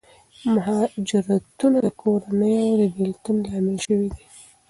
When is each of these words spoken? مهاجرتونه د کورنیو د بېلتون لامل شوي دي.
مهاجرتونه 0.53 1.77
د 1.85 1.87
کورنیو 2.01 2.75
د 2.79 2.83
بېلتون 2.95 3.37
لامل 3.49 3.77
شوي 3.85 4.07
دي. 4.15 4.23